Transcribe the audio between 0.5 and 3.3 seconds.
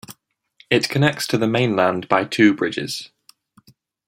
It connects to the mainland by two bridges.